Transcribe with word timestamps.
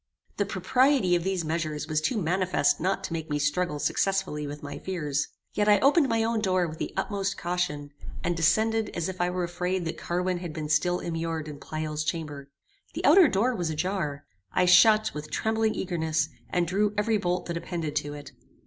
The 0.37 0.47
propriety 0.47 1.15
of 1.15 1.23
these 1.23 1.45
measures 1.45 1.85
was 1.87 2.01
too 2.01 2.19
manifest 2.19 2.79
not 2.79 3.03
to 3.03 3.13
make 3.13 3.29
me 3.29 3.37
struggle 3.37 3.77
successfully 3.77 4.47
with 4.47 4.63
my 4.63 4.79
fears. 4.79 5.27
Yet 5.53 5.69
I 5.69 5.77
opened 5.79 6.09
my 6.09 6.23
own 6.23 6.39
door 6.41 6.67
with 6.67 6.79
the 6.79 6.91
utmost 6.97 7.37
caution, 7.37 7.91
and 8.23 8.35
descended 8.35 8.89
as 8.95 9.09
if 9.09 9.21
I 9.21 9.29
were 9.29 9.43
afraid 9.43 9.85
that 9.85 9.97
Carwin 9.99 10.39
had 10.39 10.53
been 10.53 10.69
still 10.69 11.01
immured 11.01 11.47
in 11.47 11.59
Pleyel's 11.59 12.03
chamber. 12.03 12.49
The 12.95 13.05
outer 13.05 13.27
door 13.27 13.53
was 13.53 13.69
a 13.69 13.75
jar. 13.75 14.25
I 14.51 14.65
shut, 14.65 15.11
with 15.13 15.29
trembling 15.29 15.75
eagerness, 15.75 16.29
and 16.49 16.67
drew 16.67 16.95
every 16.97 17.19
bolt 17.19 17.45
that 17.45 17.55
appended 17.57 17.95
to 17.97 18.15
it. 18.15 18.31